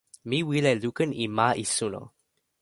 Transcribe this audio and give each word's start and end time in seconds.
mi 0.29 0.39
wile 0.47 0.71
lukin 0.81 1.11
e 1.23 1.25
ma 1.37 1.47
e 1.61 1.63
suno. 1.75 2.01